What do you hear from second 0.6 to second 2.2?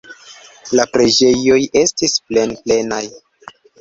La preĝejoj estis